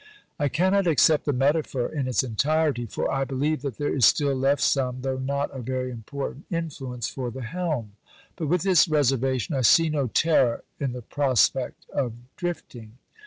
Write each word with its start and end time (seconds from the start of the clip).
I 0.39 0.49
cannot 0.49 0.87
accept 0.87 1.25
the 1.25 1.31
metaphor 1.31 1.87
in 1.87 2.07
its 2.07 2.23
entirety, 2.23 2.87
for 2.87 3.11
I 3.11 3.23
believe 3.23 3.61
that 3.61 3.77
there 3.77 3.95
is 3.95 4.03
still 4.03 4.33
left 4.33 4.63
some, 4.63 5.01
though 5.03 5.19
not 5.19 5.55
a 5.55 5.61
very 5.61 5.91
important, 5.91 6.45
influence 6.49 7.07
for 7.07 7.29
the 7.29 7.43
helm. 7.43 7.91
But 8.35 8.47
with 8.47 8.63
this 8.63 8.87
reservation, 8.87 9.53
I 9.53 9.61
see 9.61 9.89
no 9.89 10.07
terror 10.07 10.63
in 10.79 10.93
the 10.93 11.03
prospect 11.03 11.87
of 11.91 12.13
'drifting.' 12.35 12.93